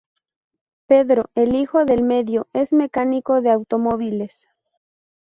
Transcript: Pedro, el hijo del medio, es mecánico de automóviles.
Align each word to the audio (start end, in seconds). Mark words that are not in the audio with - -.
Pedro, 0.87 1.29
el 1.35 1.53
hijo 1.53 1.85
del 1.85 2.01
medio, 2.01 2.47
es 2.53 2.73
mecánico 2.73 3.41
de 3.41 3.51
automóviles. 3.51 4.47